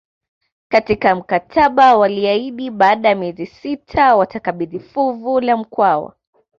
Katika 0.69 1.15
mkataba 1.15 1.97
waliahidi 1.97 2.71
baada 2.71 3.09
ya 3.09 3.15
miezi 3.15 3.45
sita 3.45 4.15
watakabidhi 4.15 4.79
fuvu 4.79 5.39
la 5.41 5.57
Mkwawa 5.57 6.15